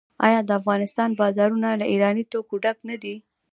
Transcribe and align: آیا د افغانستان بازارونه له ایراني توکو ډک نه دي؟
آیا 0.25 0.39
د 0.45 0.49
افغانستان 0.59 1.09
بازارونه 1.19 1.69
له 1.79 1.85
ایراني 1.91 2.23
توکو 2.31 2.55
ډک 2.63 2.77
نه 2.89 2.95
دي؟ 3.01 3.15